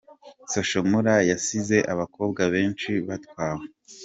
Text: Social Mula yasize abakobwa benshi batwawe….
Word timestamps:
Social 0.51 0.83
Mula 0.91 1.15
yasize 1.31 1.77
abakobwa 1.93 2.41
benshi 2.53 2.91
batwawe…. 3.07 3.65